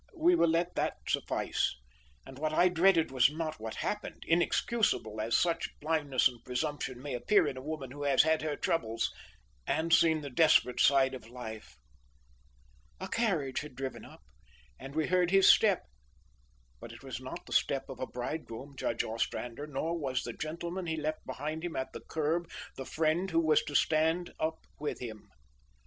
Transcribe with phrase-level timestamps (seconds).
[0.17, 1.75] We will let that suffice,
[2.25, 7.13] and what I dreaded was not what happened, inexcusable as such blindness and presumption may
[7.13, 9.13] appear in a woman who has had her troubles
[9.67, 11.77] and seen the desperate side of life.
[12.99, 14.23] "A carriage had driven up;
[14.79, 15.85] and we heard his step;
[16.79, 20.87] but it was not the step of a bridegroom, Judge Ostrander, nor was the gentleman
[20.87, 24.99] he left behind him at the kerb, the friend who was to stand up with
[24.99, 25.29] him.